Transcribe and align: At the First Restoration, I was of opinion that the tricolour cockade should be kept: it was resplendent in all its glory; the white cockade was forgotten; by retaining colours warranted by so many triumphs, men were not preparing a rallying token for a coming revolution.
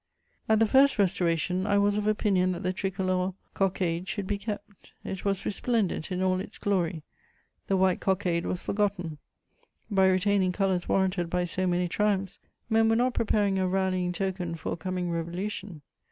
At 0.49 0.57
the 0.57 0.65
First 0.65 0.97
Restoration, 0.97 1.67
I 1.67 1.77
was 1.77 1.95
of 1.95 2.07
opinion 2.07 2.53
that 2.53 2.63
the 2.63 2.73
tricolour 2.73 3.35
cockade 3.53 4.07
should 4.07 4.25
be 4.25 4.39
kept: 4.39 4.93
it 5.03 5.23
was 5.23 5.45
resplendent 5.45 6.11
in 6.11 6.23
all 6.23 6.39
its 6.39 6.57
glory; 6.57 7.03
the 7.67 7.77
white 7.77 7.99
cockade 7.99 8.47
was 8.47 8.63
forgotten; 8.63 9.19
by 9.91 10.07
retaining 10.07 10.53
colours 10.53 10.89
warranted 10.89 11.29
by 11.29 11.43
so 11.43 11.67
many 11.67 11.87
triumphs, 11.87 12.39
men 12.67 12.89
were 12.89 12.95
not 12.95 13.13
preparing 13.13 13.59
a 13.59 13.67
rallying 13.67 14.11
token 14.11 14.55
for 14.55 14.73
a 14.73 14.75
coming 14.75 15.11
revolution. 15.11 15.83